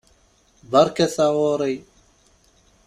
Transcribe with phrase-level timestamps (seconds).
[0.71, 1.73] Beṛka taɣuṛi!